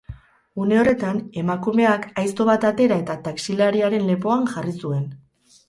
Une 0.61 0.77
horretan, 0.83 1.19
emakumeak 1.41 2.09
aizto 2.23 2.49
bat 2.51 2.67
atera 2.71 2.99
eta 3.05 3.19
taxilariaren 3.29 4.11
lepoan 4.11 4.51
jarri 4.57 4.77
zuen. 4.85 5.09